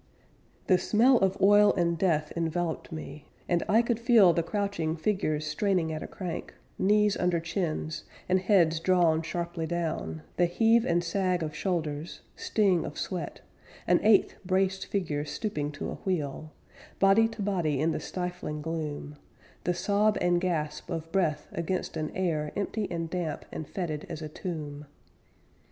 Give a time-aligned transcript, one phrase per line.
[0.65, 5.45] The smell of oil and death enveloped me, And I could feel The crouching figures
[5.45, 11.03] straining at a crank, Knees under chins, and heads drawn sharply down, The heave and
[11.03, 13.41] sag of shoulders, Sting of sweat;
[13.85, 16.51] An eighth braced figure stooping to a wheel,
[16.97, 19.17] Body to body in the stifling gloom,
[19.65, 24.23] The sob and gasp of breath against an air Empty and damp and fetid as
[24.23, 24.87] a tomb.